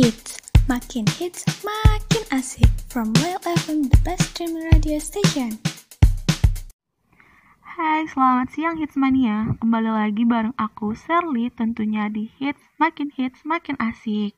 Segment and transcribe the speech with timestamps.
[0.00, 2.72] hits, makin hits, makin asik.
[2.88, 5.60] From Well FM, the best streaming radio station.
[7.60, 9.60] Hai, selamat siang Hitsmania.
[9.60, 14.32] Kembali lagi bareng aku, Serly, tentunya di Hits, makin hits, makin asik.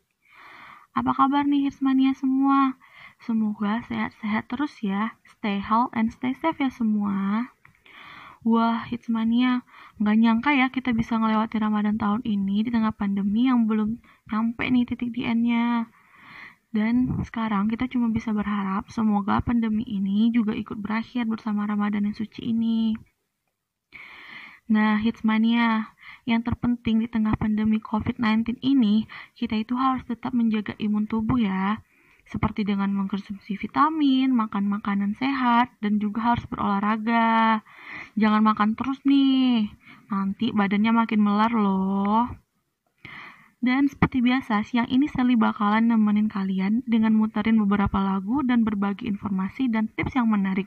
[0.98, 2.75] Apa kabar nih Hitsmania semua?
[3.23, 5.15] Semoga sehat-sehat terus ya.
[5.23, 7.55] Stay healthy and stay safe ya semua.
[8.43, 9.62] Wah, Hitsmania,
[10.02, 14.02] nggak nyangka ya kita bisa ngelewati Ramadan tahun ini di tengah pandemi yang belum
[14.34, 15.86] nyampe nih titik di end-nya.
[16.74, 22.16] Dan sekarang kita cuma bisa berharap semoga pandemi ini juga ikut berakhir bersama Ramadan yang
[22.19, 22.98] suci ini.
[24.66, 25.95] Nah, Hitsmania,
[26.27, 29.06] yang terpenting di tengah pandemi COVID-19 ini,
[29.38, 31.78] kita itu harus tetap menjaga imun tubuh ya
[32.32, 37.60] seperti dengan mengkonsumsi vitamin, makan makanan sehat, dan juga harus berolahraga.
[38.16, 39.68] Jangan makan terus nih,
[40.08, 42.32] nanti badannya makin melar loh.
[43.62, 49.06] Dan seperti biasa, siang ini Sally bakalan nemenin kalian dengan muterin beberapa lagu dan berbagi
[49.06, 50.67] informasi dan tips yang menarik.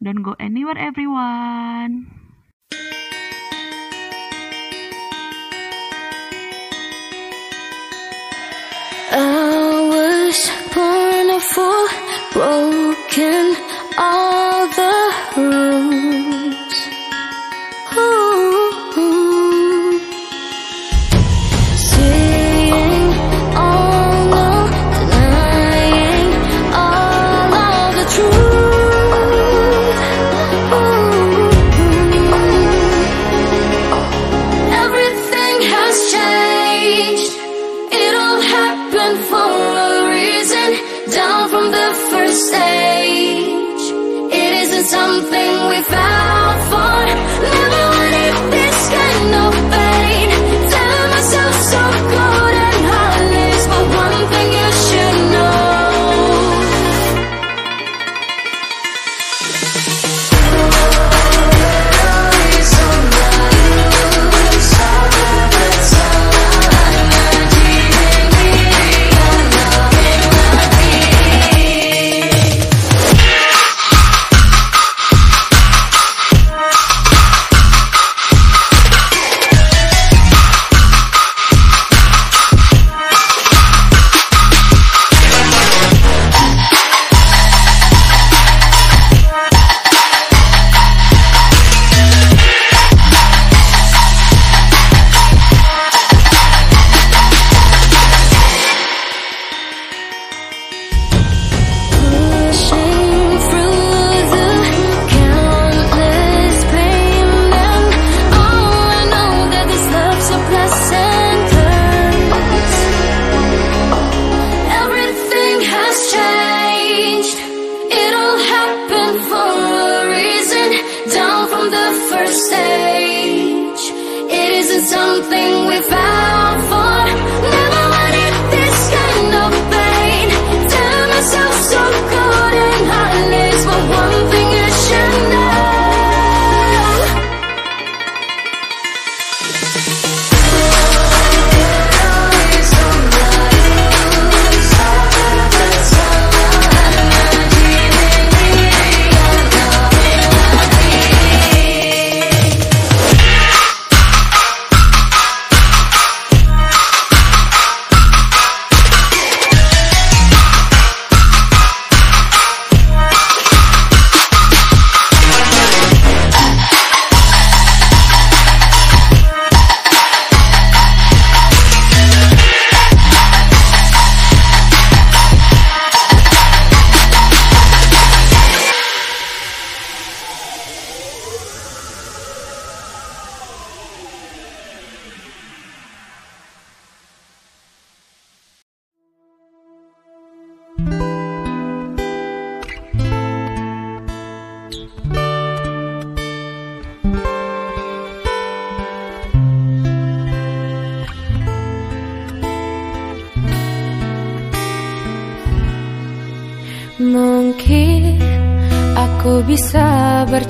[0.00, 2.23] Don't go anywhere everyone.
[11.52, 11.88] full,
[12.32, 13.56] broken,
[13.98, 15.73] all the rules.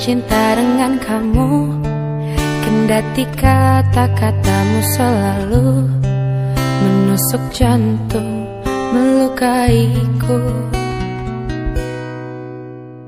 [0.04, 1.80] Bercinta dengan kamu.
[2.60, 5.68] Kendati kata-katamu selalu
[6.84, 8.44] Menusuk jantung,
[8.92, 10.40] melukaiku.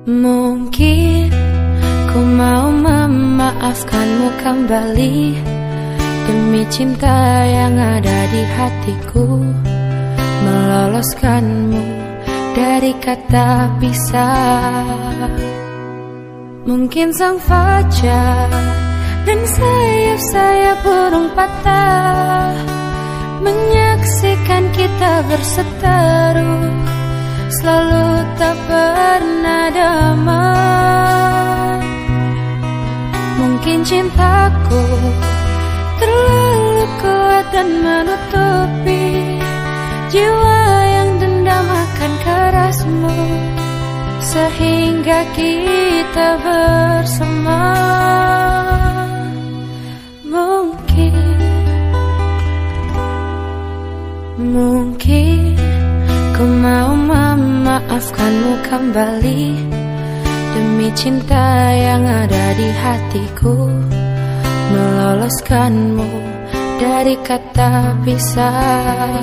[0.09, 1.29] Mungkin
[2.09, 5.37] ku mau memaafkanmu kembali.
[6.25, 9.45] Demi cinta yang ada di hatiku
[10.49, 11.85] meloloskanmu
[12.57, 15.56] dari kata pisah.
[16.67, 18.51] Mungkin sang fajar
[19.23, 22.59] dan sayap-sayap burung patah
[23.39, 26.67] menyaksikan kita berseteru
[27.55, 30.67] selalu tak pernah damai.
[33.39, 34.83] Mungkin cintaku
[36.03, 39.39] terlalu kuat dan menutupi
[40.11, 43.15] jiwa yang dendam akan kerasmu
[44.27, 47.63] sehingga kita bersama
[50.27, 51.15] mungkin
[54.35, 55.55] mungkin
[56.35, 59.47] ku mau memaafkanmu kembali
[60.59, 63.71] demi cinta yang ada di hatiku
[64.75, 66.11] meloloskanmu
[66.83, 69.23] dari kata pisah.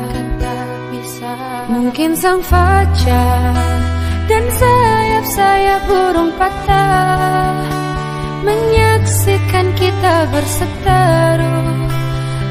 [1.64, 3.56] Mungkin sang fajar
[4.28, 4.46] dan
[5.24, 7.56] sayap-sayap burung patah
[8.44, 11.64] menyaksikan kita berseteru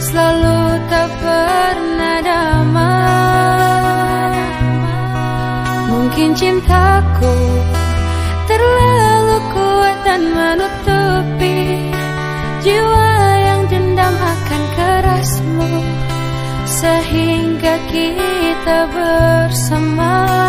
[0.00, 2.80] selalu tak pernah damai.
[5.92, 7.36] Mungkin cintaku
[8.48, 11.92] terlalu kuat dan menutupi
[12.64, 15.68] jiwa yang dendam akan kerasmu
[16.64, 20.41] sehingga kita bersama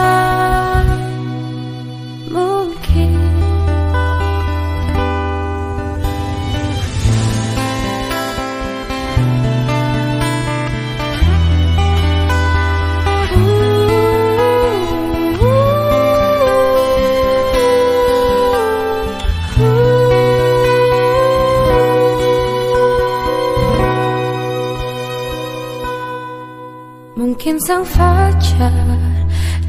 [27.61, 28.97] Sang fajar.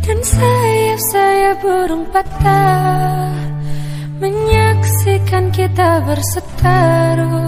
[0.01, 3.29] Dan sayap-sayap burung patah
[4.25, 7.45] menyaksikan kita berseteru.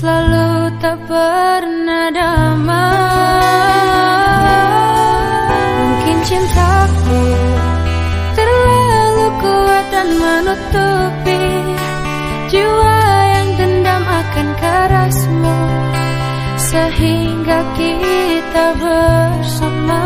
[0.00, 3.04] Selalu tak pernah damai.
[5.76, 7.24] Mungkin cintaku
[8.32, 11.44] terlalu kuat dan menutupi
[12.48, 12.96] jiwa
[13.28, 15.83] yang dendam akan kerasmu
[16.74, 20.02] sehingga kita bersama.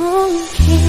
[0.00, 0.80] Oh, mungkin.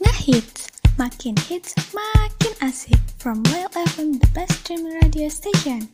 [0.00, 2.96] Ngehits, makin hits, makin asik.
[3.20, 5.92] From Well FM, the best streaming radio station.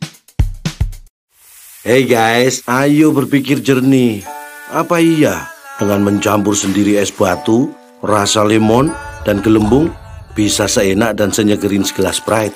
[1.83, 4.23] Hey guys, ayo berpikir jernih.
[4.67, 5.47] Apa iya
[5.79, 7.71] dengan mencampur sendiri es batu,
[8.03, 8.91] rasa lemon,
[9.23, 9.87] dan gelembung
[10.35, 12.51] bisa seenak dan senyegerin segelas Sprite?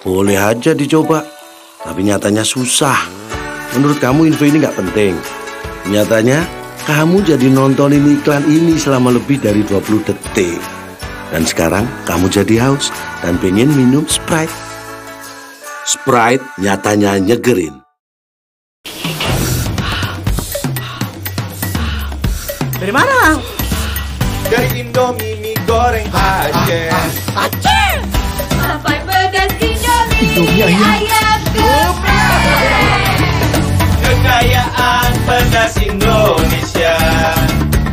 [0.00, 1.20] Boleh aja dicoba,
[1.84, 2.96] tapi nyatanya susah.
[3.76, 5.12] Menurut kamu info ini nggak penting?
[5.92, 6.48] Nyatanya,
[6.88, 10.56] kamu jadi nontonin iklan ini selama lebih dari 20 detik.
[11.28, 12.88] Dan sekarang kamu jadi haus
[13.20, 14.52] dan pengen minum Sprite.
[15.84, 17.83] Sprite nyatanya nyegerin.
[22.84, 23.40] Dari mana?
[24.52, 26.92] Dari Indomie mie goreng Aceh
[28.52, 31.40] Sampai pedas Indomie, Indomie ayam.
[34.04, 36.96] Kekayaan pedas Indonesia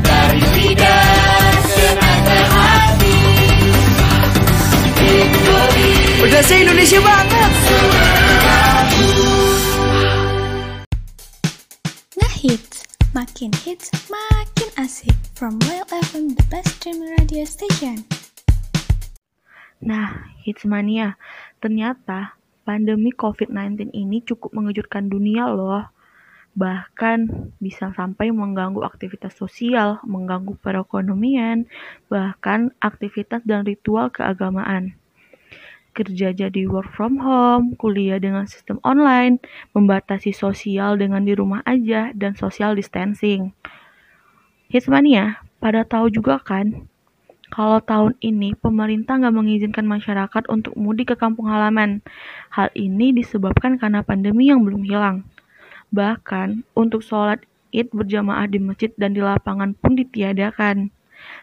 [0.03, 3.19] Dari lidah ke hati
[4.99, 7.51] Indomie Pedasnya Indonesia banget.
[13.11, 15.11] Makin hits, makin asik.
[15.35, 18.07] From Well FM, the best streaming radio station.
[19.83, 21.19] Nah, Hitsmania,
[21.59, 25.91] ternyata pandemi COVID-19 ini cukup mengejutkan dunia loh.
[26.55, 31.67] Bahkan bisa sampai mengganggu aktivitas sosial, mengganggu perekonomian,
[32.07, 34.95] bahkan aktivitas dan ritual keagamaan.
[35.91, 39.43] Kerja jadi work from home, kuliah dengan sistem online,
[39.75, 43.51] membatasi sosial dengan di rumah aja, dan social distancing.
[44.71, 46.87] Hitsmania, pada tahu juga kan
[47.51, 51.99] kalau tahun ini pemerintah nggak mengizinkan masyarakat untuk mudik ke kampung halaman.
[52.47, 55.27] Hal ini disebabkan karena pandemi yang belum hilang.
[55.91, 57.43] Bahkan untuk sholat
[57.75, 60.95] id berjamaah di masjid dan di lapangan pun ditiadakan.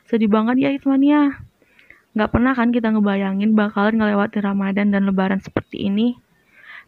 [0.08, 1.47] Sedih banget ya Ismania.
[2.16, 6.16] Nggak pernah kan kita ngebayangin bakalan ngelewatin Ramadan dan Lebaran seperti ini.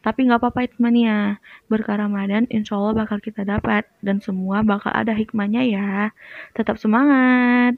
[0.00, 1.36] Tapi nggak apa-apa Ismania.
[1.68, 3.84] Berkah Ramadan insya Allah bakal kita dapat.
[4.00, 6.16] Dan semua bakal ada hikmahnya ya.
[6.56, 7.76] Tetap semangat.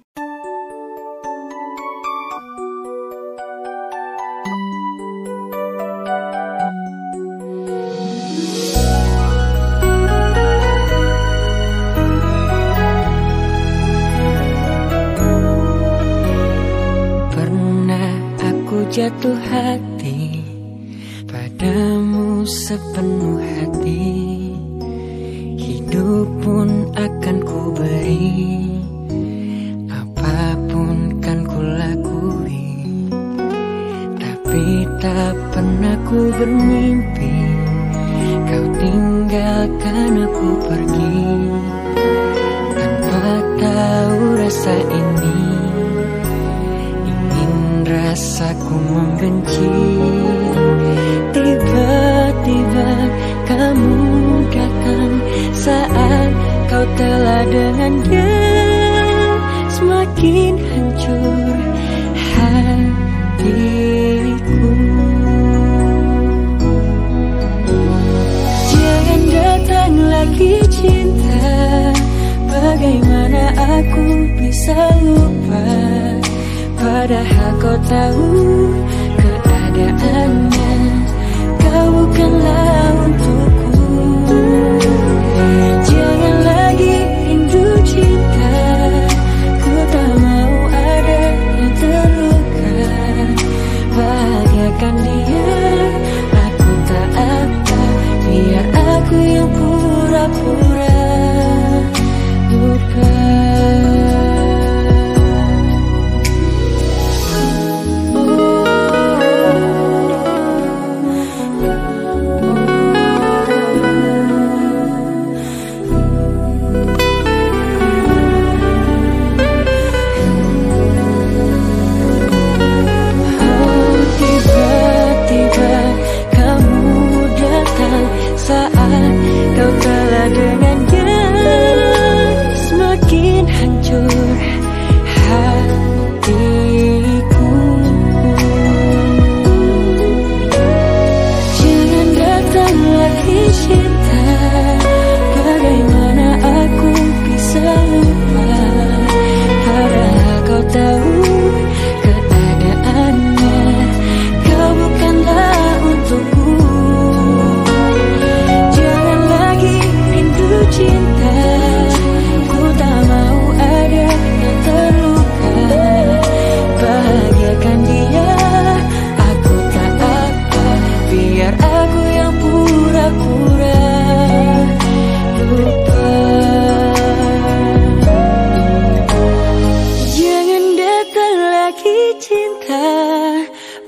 [19.10, 19.41] que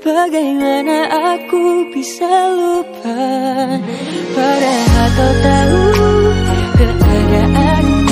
[0.05, 3.25] Bagaimana aku bisa lupa?
[4.37, 5.81] Padahal kau tahu
[6.77, 8.04] keadaan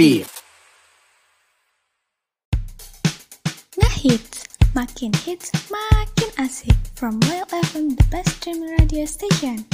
[0.00, 0.32] Ngebeat.
[3.76, 9.68] Ngehits, makin hits, makin asik From Royal FM, the best streaming radio station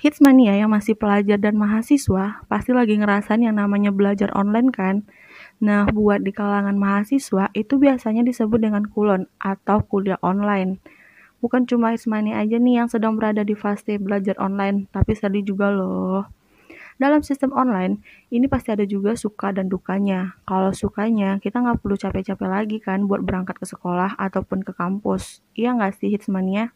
[0.00, 5.04] Hits mania yang masih pelajar dan mahasiswa pasti lagi ngerasain yang namanya belajar online kan.
[5.60, 10.80] Nah, buat di kalangan mahasiswa itu biasanya disebut dengan kulon atau kuliah online.
[11.44, 15.44] Bukan cuma hits mania aja nih yang sedang berada di fase belajar online, tapi sedih
[15.44, 16.40] juga loh.
[17.02, 17.98] Dalam sistem online,
[18.30, 20.38] ini pasti ada juga suka dan dukanya.
[20.46, 25.42] Kalau sukanya, kita nggak perlu capek-capek lagi kan buat berangkat ke sekolah ataupun ke kampus.
[25.58, 26.70] Iya nggak sih hitsmania?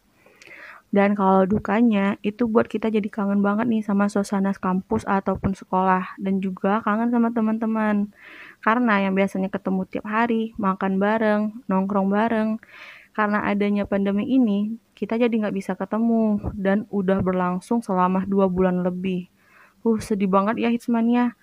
[0.91, 6.19] Dan kalau dukanya, itu buat kita jadi kangen banget nih sama suasana kampus ataupun sekolah.
[6.19, 8.11] Dan juga kangen sama teman-teman.
[8.59, 12.59] Karena yang biasanya ketemu tiap hari, makan bareng, nongkrong bareng.
[13.15, 16.51] Karena adanya pandemi ini, kita jadi nggak bisa ketemu.
[16.51, 19.31] Dan udah berlangsung selama dua bulan lebih.
[19.87, 21.39] Uh, sedih banget ya Hitsmania.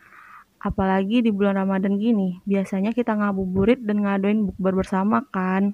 [0.61, 5.73] Apalagi di bulan Ramadan gini, biasanya kita ngabuburit dan ngadoin bukber bersama kan.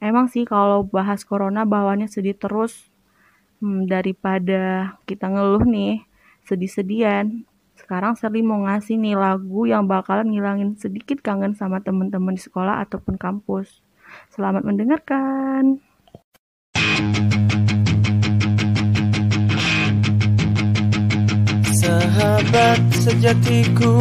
[0.00, 2.92] Emang sih kalau bahas corona bawaannya sedih terus.
[3.60, 6.04] Hmm, daripada kita ngeluh nih,
[6.48, 7.44] sedih-sedian.
[7.76, 12.80] Sekarang Sally mau ngasih nih lagu yang bakalan ngilangin sedikit kangen sama teman-teman di sekolah
[12.84, 13.84] ataupun kampus.
[14.32, 15.89] Selamat mendengarkan.
[21.90, 23.98] Sahabat sejatiku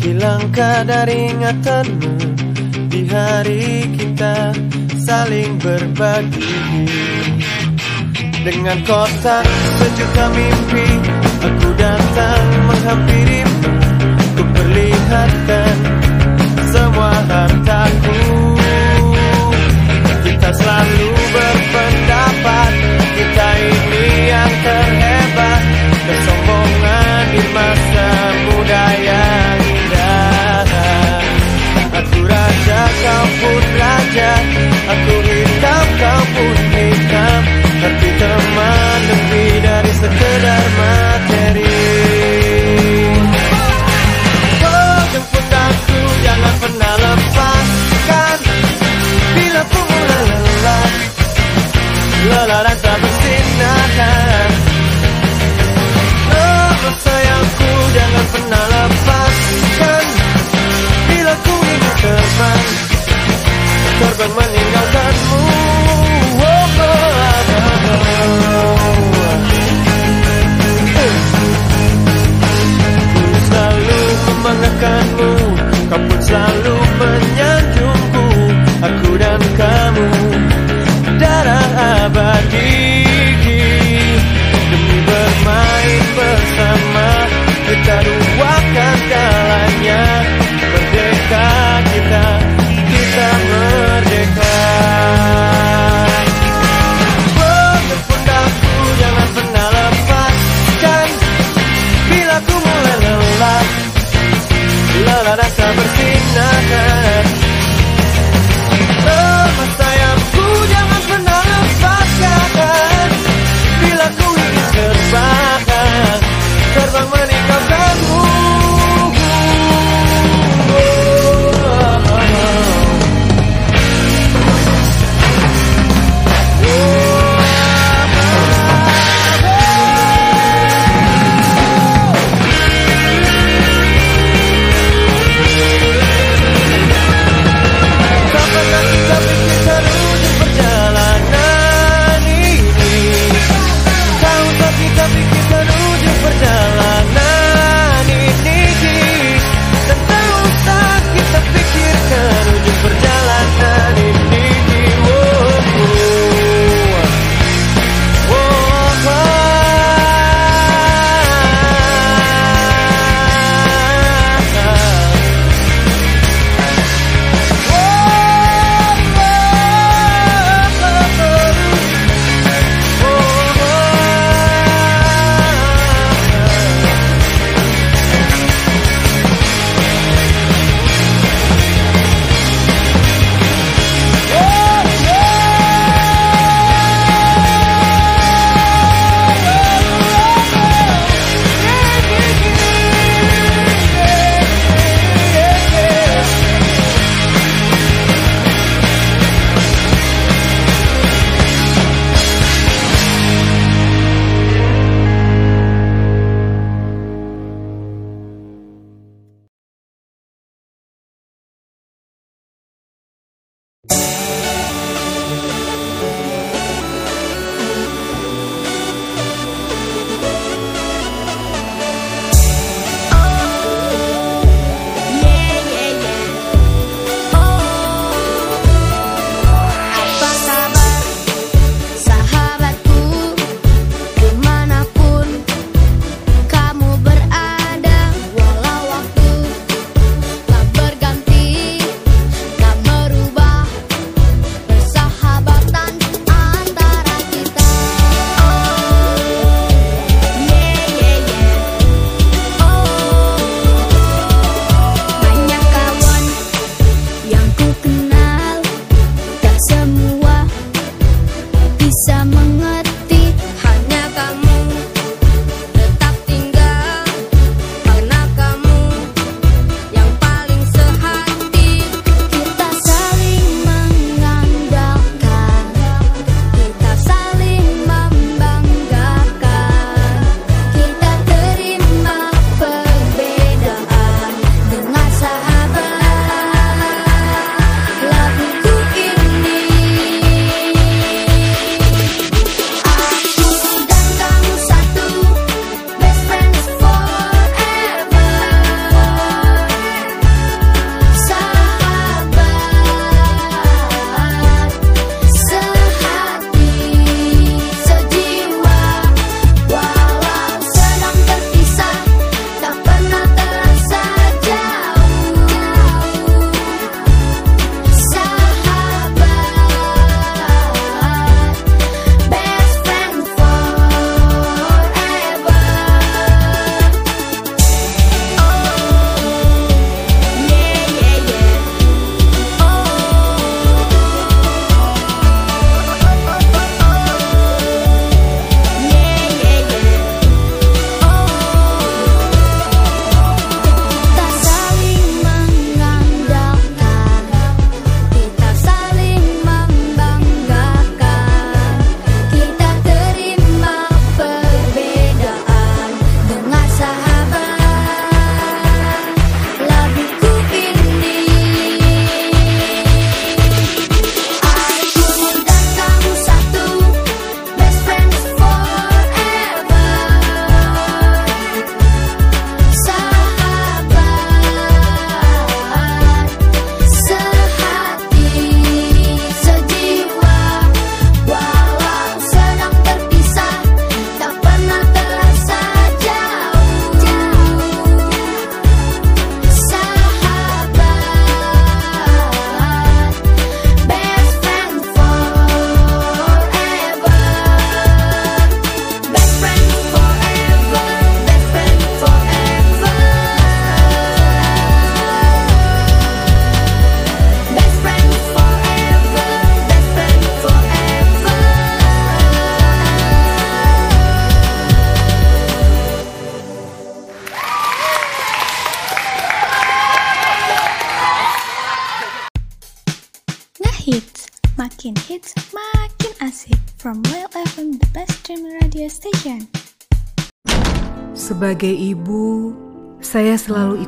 [0.00, 2.16] Hilangkah dari ingatanmu
[2.88, 4.56] Di hari kita
[5.04, 6.56] saling berbagi
[8.40, 9.44] Dengan kotak
[9.84, 10.88] sejuta mimpi
[11.44, 13.68] Aku datang menghampirimu
[14.40, 15.76] Ku perlihatkan
[16.72, 18.20] semua hartaku.
[20.24, 22.72] Kita selalu berpendapat
[23.12, 25.62] Kita ini yang terhebat.
[26.00, 26.49] Kesombongan
[27.30, 28.08] di masa
[28.50, 29.58] muda yang
[31.90, 34.32] Aku raja, kau pun raja
[34.90, 37.40] Aku hitam, kau pun hitam.
[37.80, 40.99] Tapi teman lebih dari sekedar materi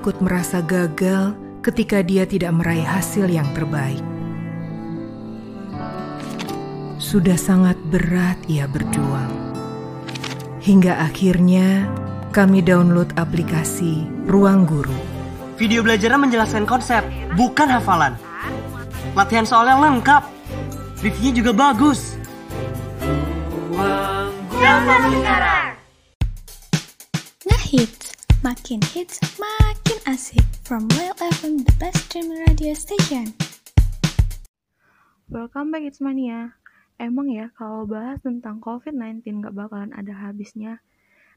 [0.03, 1.31] ikut merasa gagal
[1.63, 4.03] ketika dia tidak meraih hasil yang terbaik.
[6.99, 9.31] Sudah sangat berat ia berjuang.
[10.59, 11.87] Hingga akhirnya
[12.35, 14.99] kami download aplikasi Ruang Guru.
[15.55, 17.07] Video belajarnya menjelaskan konsep,
[17.39, 18.19] bukan hafalan.
[19.15, 20.27] Latihan soalnya lengkap.
[20.99, 22.19] Reviewnya juga bagus.
[23.71, 25.62] Ruang Guru sekarang.
[28.53, 30.45] Makin hits, makin asik.
[30.61, 33.33] From Well FM, the best streaming radio station.
[35.33, 36.61] Welcome back, It's Mania.
[37.01, 40.85] Emang ya, kalau bahas tentang COVID-19 gak bakalan ada habisnya.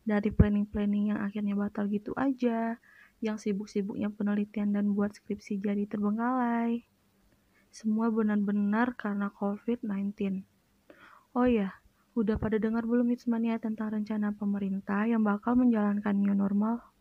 [0.04, 2.84] Dari planning-planning yang akhirnya batal gitu aja,
[3.24, 6.84] yang sibuk-sibuknya penelitian dan buat skripsi jadi terbengkalai.
[7.72, 10.44] Semua benar-benar karena COVID-19.
[11.32, 11.80] Oh ya,
[12.12, 16.92] udah pada dengar belum Mania tentang rencana pemerintah yang bakal menjalankan new normal?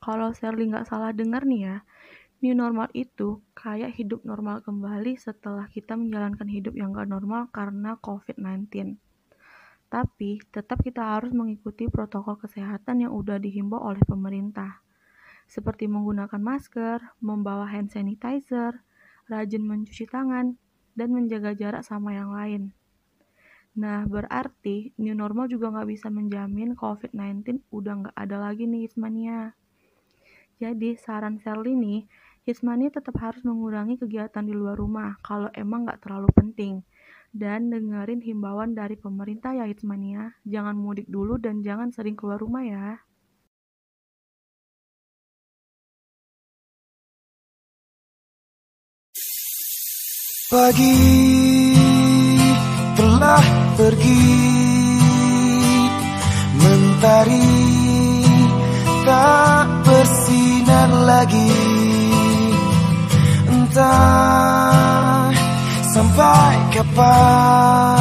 [0.00, 1.76] Kalau Sherly nggak salah dengar nih ya,
[2.40, 8.00] new normal itu kayak hidup normal kembali setelah kita menjalankan hidup yang gak normal karena
[8.00, 8.96] COVID-19.
[9.92, 14.80] Tapi, tetap kita harus mengikuti protokol kesehatan yang udah dihimbau oleh pemerintah.
[15.50, 18.80] Seperti menggunakan masker, membawa hand sanitizer,
[19.28, 20.56] rajin mencuci tangan,
[20.96, 22.72] dan menjaga jarak sama yang lain.
[23.76, 29.59] Nah, berarti new normal juga nggak bisa menjamin COVID-19 udah nggak ada lagi nih Ismania.
[30.60, 32.04] Jadi, saran Sherly nih,
[32.44, 36.84] Hismani tetap harus mengurangi kegiatan di luar rumah kalau emang nggak terlalu penting.
[37.32, 42.60] Dan dengerin himbauan dari pemerintah ya Hismania, jangan mudik dulu dan jangan sering keluar rumah
[42.66, 43.00] ya.
[50.50, 50.98] Pagi
[52.98, 53.44] telah
[53.78, 54.22] pergi
[56.58, 57.59] Mentari
[65.94, 67.99] sampai kapan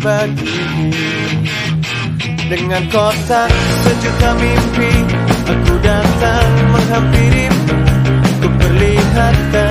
[0.00, 0.64] berbagi
[2.48, 3.52] Dengan kotak
[3.84, 4.92] sejuta mimpi
[5.50, 7.74] Aku datang menghampirimu.
[8.40, 9.69] Ku perlihatkan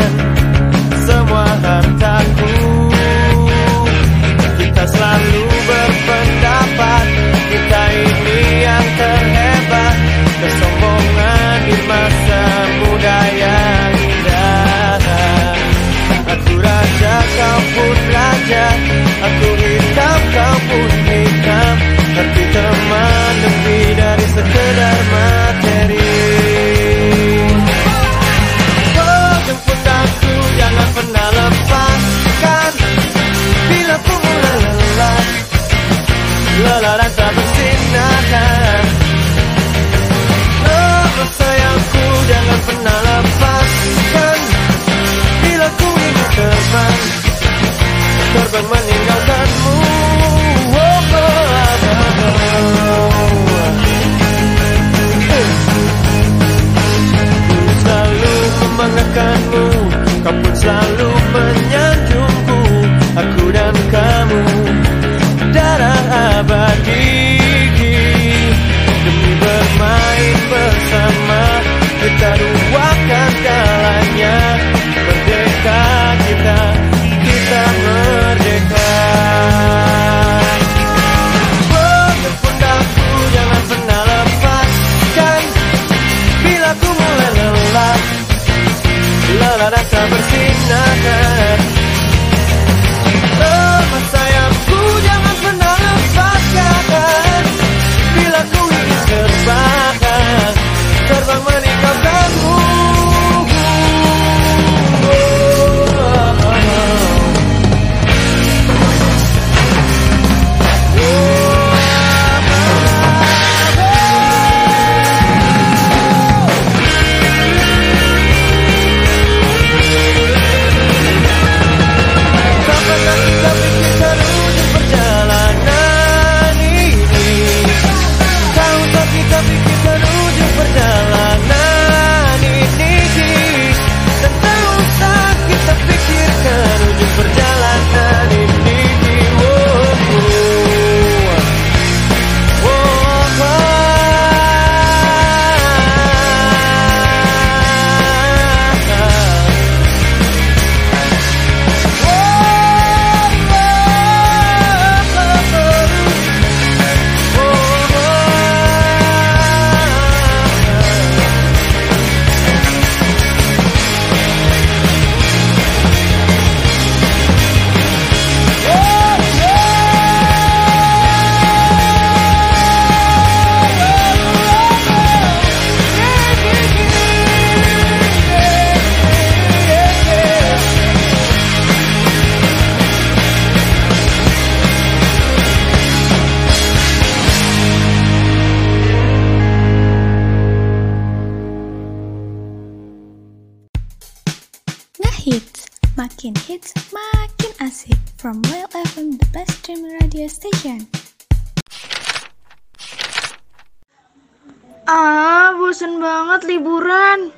[204.89, 207.29] Ah, bosen banget liburan.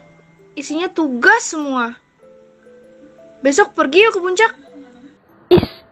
[0.55, 1.99] Isinya tugas semua.
[3.43, 4.51] Besok pergi yuk ke puncak.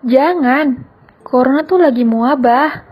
[0.07, 0.87] Jangan,
[1.19, 2.87] corona tuh lagi muabah.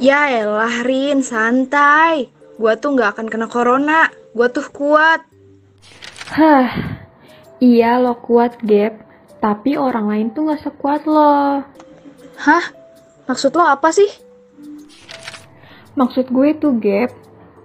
[0.00, 2.32] Ya elah Rin, santai.
[2.56, 4.08] Gua tuh nggak akan kena corona.
[4.32, 5.20] Gua tuh kuat.
[6.32, 6.72] Hah,
[7.60, 9.04] iya lo kuat Gap,
[9.44, 11.60] tapi orang lain tuh gak sekuat lo.
[12.40, 12.64] Hah?
[13.28, 14.08] Maksud lo apa sih?
[15.94, 17.14] Maksud gue tuh Gap,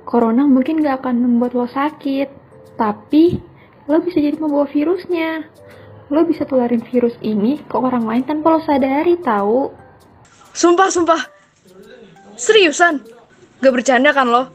[0.10, 2.34] corona mungkin gak akan membuat lo sakit,
[2.74, 3.38] tapi
[3.86, 5.46] lo bisa jadi membawa virusnya.
[6.10, 9.70] Lo bisa tularin virus ini ke orang lain tanpa lo sadari tahu.
[10.58, 11.22] Sumpah, sumpah.
[12.34, 13.06] Seriusan?
[13.62, 14.50] Gak bercanda kan lo?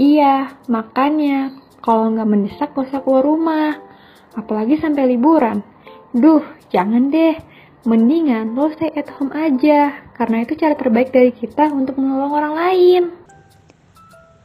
[0.00, 3.76] Iya, makanya kalau nggak mendesak gak usah keluar rumah.
[4.32, 5.60] Apalagi sampai liburan.
[6.16, 6.40] Duh,
[6.72, 7.36] jangan deh.
[7.84, 10.08] Mendingan lo stay at home aja.
[10.16, 13.19] Karena itu cara terbaik dari kita untuk menolong orang lain.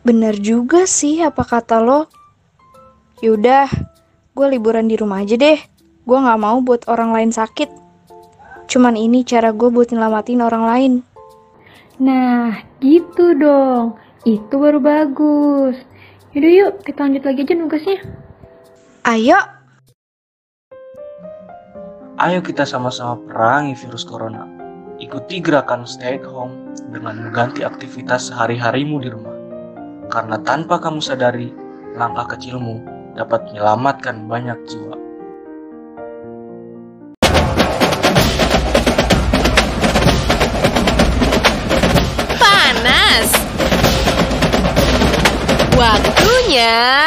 [0.05, 2.05] Bener juga sih apa kata lo.
[3.25, 3.65] Yaudah,
[4.37, 5.57] gue liburan di rumah aja deh.
[6.05, 7.73] Gue gak mau buat orang lain sakit.
[8.69, 10.93] Cuman ini cara gue buat nyelamatin orang lain.
[11.97, 13.97] Nah, gitu dong.
[14.29, 15.81] Itu baru bagus.
[16.37, 17.99] Yaudah yuk, kita lanjut lagi aja nugasnya.
[19.09, 19.41] Ayo.
[22.21, 24.45] Ayo kita sama-sama perangi virus corona.
[25.01, 26.53] Ikuti gerakan stay at home
[26.93, 29.44] dengan mengganti aktivitas sehari-harimu di rumah.
[30.09, 31.49] Karena tanpa kamu sadari,
[31.97, 32.81] langkah kecilmu
[33.15, 34.95] dapat menyelamatkan banyak jiwa.
[42.35, 43.29] Panas.
[45.75, 47.04] Waktunya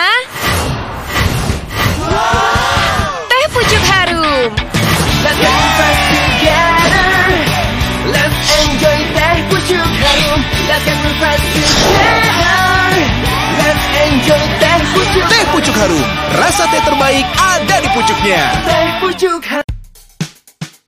[15.78, 18.42] harum, rasa teh terbaik ada di pucuknya.
[18.66, 19.74] Teh pucuk harum.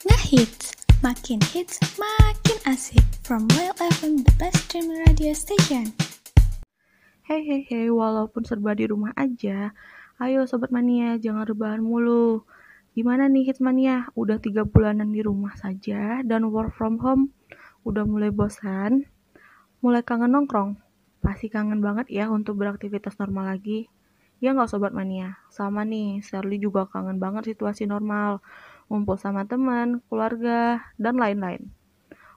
[0.03, 3.07] Ngehits, makin hits, makin asik.
[3.22, 5.95] From Well FM, the best streaming radio station.
[7.22, 9.70] Hei hei hei, walaupun serba di rumah aja,
[10.18, 12.43] ayo Sobat Mania, jangan rebahan mulu.
[12.91, 14.11] Gimana nih Hits Mania?
[14.18, 17.30] Udah tiga bulanan di rumah saja dan work from home?
[17.86, 19.07] Udah mulai bosan?
[19.86, 20.82] Mulai kangen nongkrong?
[21.22, 23.86] Pasti kangen banget ya untuk beraktivitas normal lagi.
[24.41, 25.36] Ya nggak Sobat Mania?
[25.53, 28.41] Sama nih, Shirley juga kangen banget situasi normal.
[28.88, 31.68] Ngumpul sama teman, keluarga, dan lain-lain.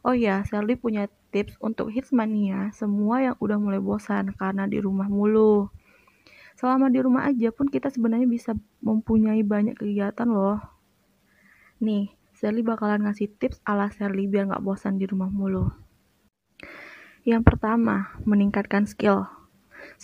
[0.04, 4.84] Oh ya, Shirley punya tips untuk hits mania semua yang udah mulai bosan karena di
[4.84, 5.72] rumah mulu.
[6.60, 8.52] Selama di rumah aja pun kita sebenarnya bisa
[8.84, 10.60] mempunyai banyak kegiatan loh.
[11.80, 15.72] Nih, Shirley bakalan ngasih tips ala Shirley biar nggak bosan di rumah mulu.
[17.24, 19.26] Yang pertama, meningkatkan skill.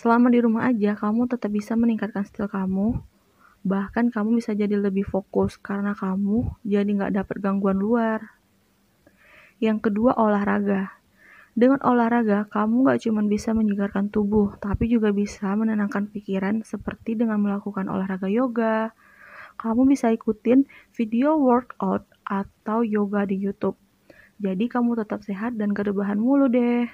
[0.00, 3.04] Selama di rumah aja, kamu tetap bisa meningkatkan skill kamu.
[3.68, 8.32] Bahkan kamu bisa jadi lebih fokus karena kamu jadi nggak dapet gangguan luar.
[9.60, 10.96] Yang kedua, olahraga.
[11.52, 17.36] Dengan olahraga, kamu gak cuma bisa menyegarkan tubuh, tapi juga bisa menenangkan pikiran seperti dengan
[17.44, 18.96] melakukan olahraga yoga.
[19.60, 20.64] Kamu bisa ikutin
[20.96, 23.76] video workout atau yoga di YouTube.
[24.40, 26.88] Jadi kamu tetap sehat dan gak mulu deh.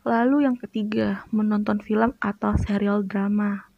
[0.00, 3.68] Lalu yang ketiga, menonton film atau serial drama.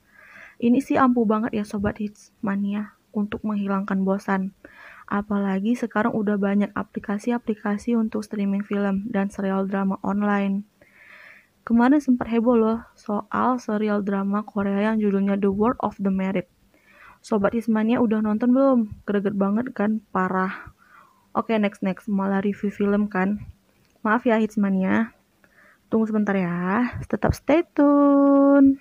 [0.62, 4.54] Ini sih ampuh banget ya Sobat Hits Mania untuk menghilangkan bosan.
[5.10, 10.62] Apalagi sekarang udah banyak aplikasi-aplikasi untuk streaming film dan serial drama online.
[11.66, 16.46] Kemarin sempat heboh loh soal serial drama Korea yang judulnya The World of the Merit.
[17.22, 18.94] Sobat Hismania udah nonton belum?
[19.06, 20.02] Greget banget kan?
[20.14, 20.74] Parah.
[21.34, 23.46] Oke next next, malah review film kan?
[24.02, 25.14] Maaf ya Hitsmania.
[25.92, 28.80] Tunggu sebentar ya, tetap stay tune.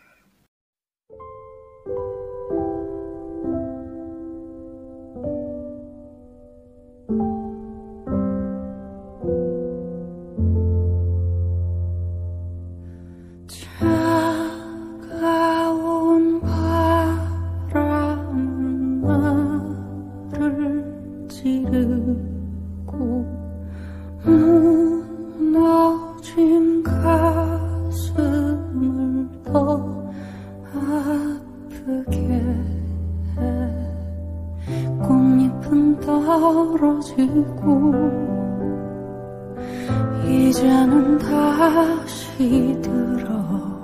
[42.92, 43.82] 들어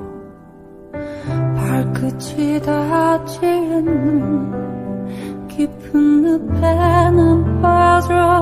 [1.55, 3.87] 발끝이 닿지는
[5.47, 8.36] 깊은 늪에 는 빠져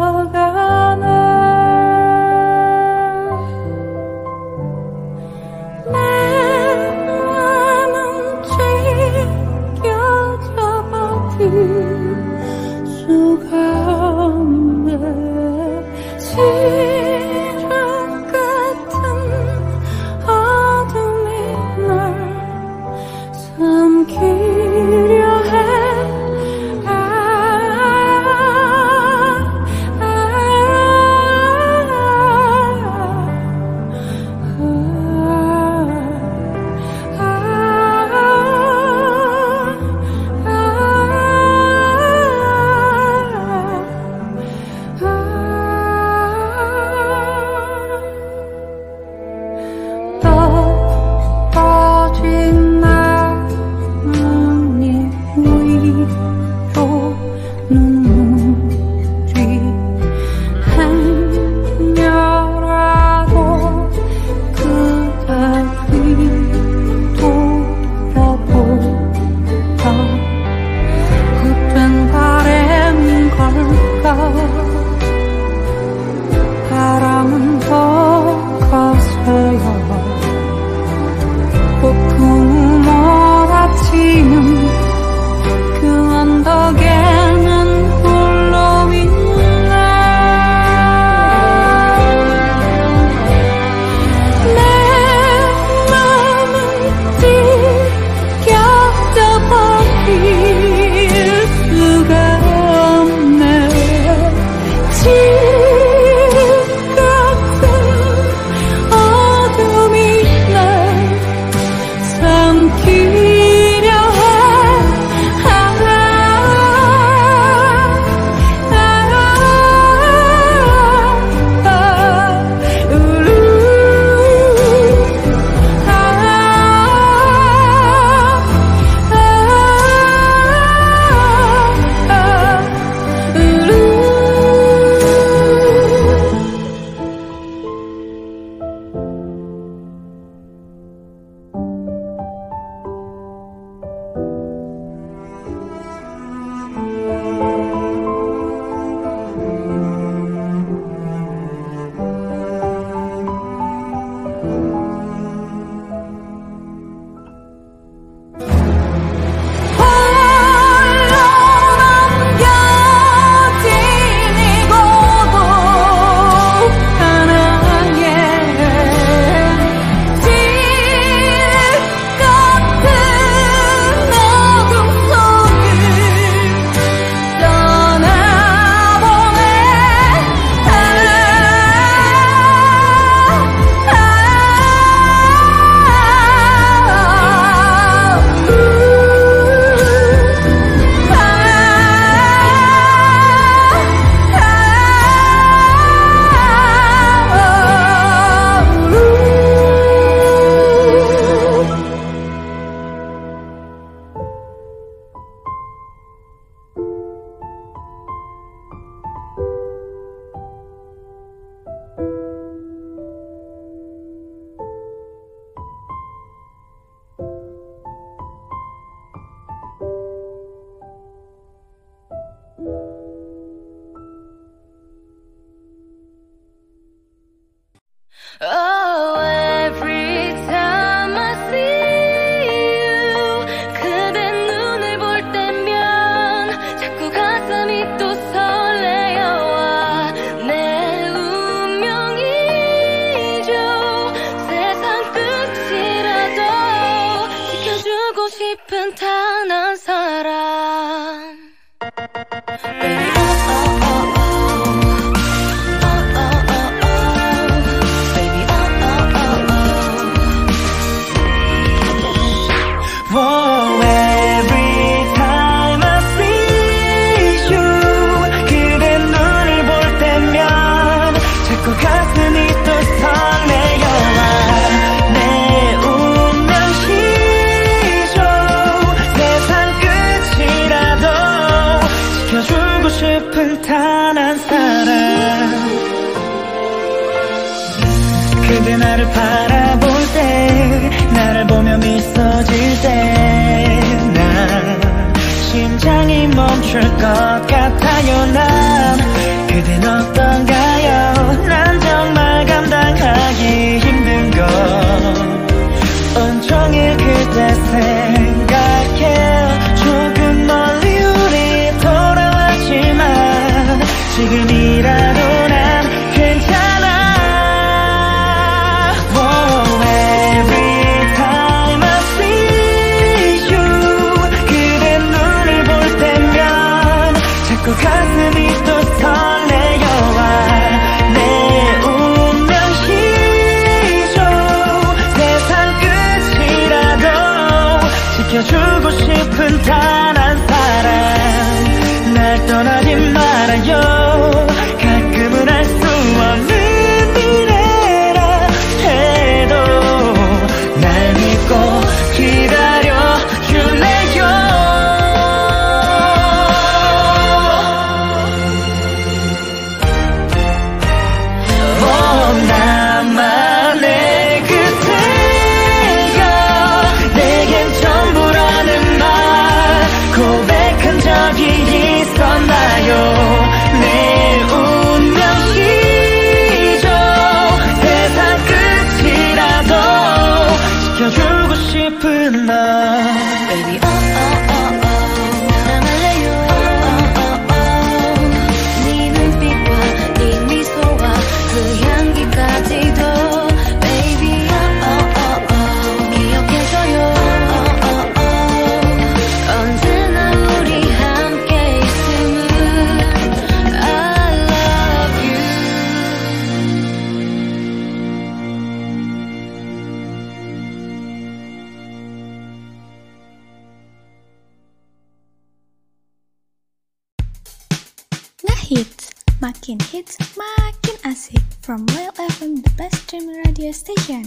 [423.16, 424.24] streaming radio station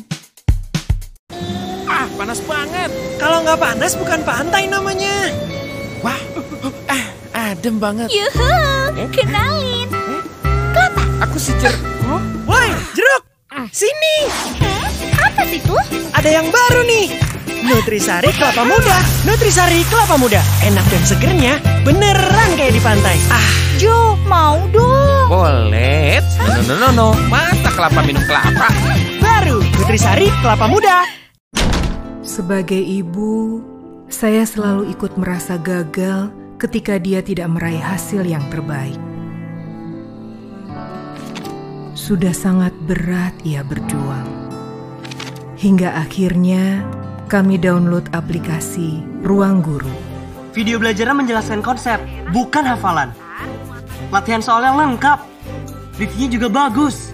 [1.89, 2.89] Ah, panas banget.
[3.21, 5.29] Kalau nggak panas bukan pantai namanya.
[6.01, 6.17] Wah,
[6.89, 7.05] ah,
[7.53, 8.09] adem banget.
[8.09, 8.49] Yuhu,
[9.13, 9.89] kenalin
[10.73, 11.75] Kelapa Aku si Jer...
[12.49, 13.23] Woi, jeruk!
[13.73, 14.17] Sini!
[15.39, 15.77] Apa itu?
[16.19, 17.07] Ada yang baru nih.
[17.63, 18.99] Nutrisari kelapa muda.
[19.23, 20.43] Nutrisari kelapa muda.
[20.67, 23.15] Enak dan segernya beneran kayak di pantai.
[23.31, 26.19] Ah, Jo, mau dong Boleh.
[26.67, 27.09] No, no, no, no.
[27.31, 28.67] Masa kelapa minum kelapa?
[29.23, 31.07] baru Nutrisari kelapa muda.
[32.27, 33.63] Sebagai ibu,
[34.11, 38.99] saya selalu ikut merasa gagal ketika dia tidak meraih hasil yang terbaik.
[41.95, 44.38] Sudah sangat berat ia berjuang.
[45.59, 46.87] Hingga akhirnya
[47.27, 49.91] kami download aplikasi Ruang Guru.
[50.55, 51.99] Video belajarnya menjelaskan konsep,
[52.31, 53.11] bukan hafalan.
[54.15, 55.19] Latihan soal yang lengkap.
[55.99, 57.11] Reviewnya juga bagus.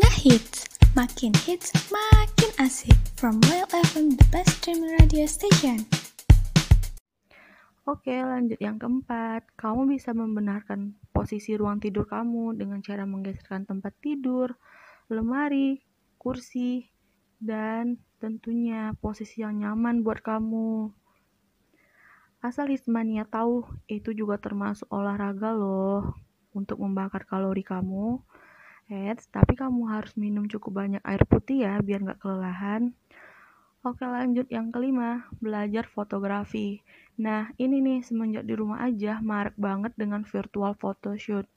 [0.00, 0.64] Ngehits,
[0.96, 5.84] makin hits, makin asik From Royal FM, the best streaming radio station
[7.88, 9.42] Oke, lanjut yang keempat.
[9.58, 14.54] Kamu bisa membenarkan posisi ruang tidur kamu dengan cara menggeserkan tempat tidur,
[15.10, 15.82] lemari,
[16.16, 16.88] kursi,
[17.40, 20.92] dan tentunya posisi yang nyaman buat kamu.
[22.40, 26.16] Asal Hismania tahu, itu juga termasuk olahraga loh
[26.56, 28.20] untuk membakar kalori kamu.
[28.90, 32.96] Eits, tapi kamu harus minum cukup banyak air putih ya biar nggak kelelahan.
[33.80, 36.84] Oke lanjut yang kelima, belajar fotografi.
[37.16, 41.48] Nah ini nih semenjak di rumah aja marak banget dengan virtual photoshoot.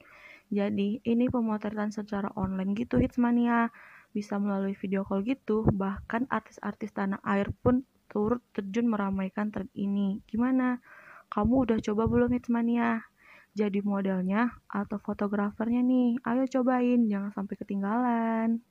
[0.48, 3.68] Jadi ini pemotretan secara online gitu Hitsmania.
[4.16, 10.24] Bisa melalui video call gitu, bahkan artis-artis tanah air pun turut terjun meramaikan tren ini.
[10.24, 10.80] Gimana?
[11.28, 13.04] Kamu udah coba belum Hitsmania?
[13.52, 18.64] Jadi modelnya atau fotografernya nih, ayo cobain, jangan sampai ketinggalan.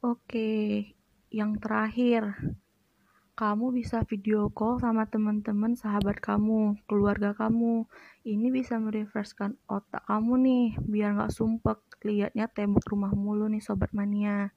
[0.00, 0.50] Oke,
[1.30, 2.34] yang terakhir,
[3.38, 7.86] kamu bisa video call sama teman-teman sahabat kamu, keluarga kamu.
[8.26, 13.94] Ini bisa merefreshkan otak kamu nih, biar nggak sumpek liatnya tembok rumah mulu nih sobat
[13.94, 14.50] mania.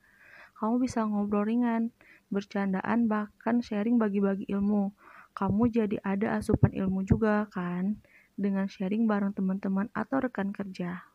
[0.58, 1.94] Kamu bisa ngobrol ringan,
[2.34, 4.98] bercandaan, bahkan sharing bagi-bagi ilmu.
[5.38, 8.02] Kamu jadi ada asupan ilmu juga kan,
[8.34, 11.06] dengan sharing bareng teman-teman atau rekan kerja.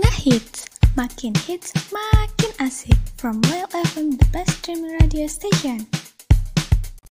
[0.00, 5.86] Ngehits, makin hits, makin asik From Royal FM, the best streaming radio station